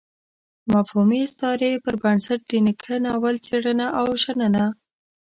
مفهومي 0.71 1.19
استعارې 1.25 1.71
پر 1.83 1.95
بنسټ 2.03 2.39
د 2.47 2.51
نيکه 2.65 2.95
ناول 3.05 3.35
څېړنه 3.45 3.87
او 3.99 4.07
شننه. 4.23 4.65